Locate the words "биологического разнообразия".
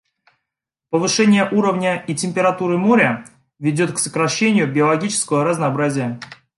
4.65-6.19